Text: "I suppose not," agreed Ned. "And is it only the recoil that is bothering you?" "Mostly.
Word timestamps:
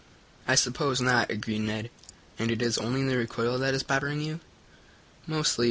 "I 0.47 0.55
suppose 0.55 0.99
not," 0.99 1.29
agreed 1.29 1.59
Ned. 1.61 1.91
"And 2.39 2.49
is 2.59 2.77
it 2.77 2.83
only 2.83 3.03
the 3.03 3.17
recoil 3.19 3.59
that 3.59 3.75
is 3.75 3.83
bothering 3.83 4.19
you?" 4.21 4.39
"Mostly. 5.27 5.59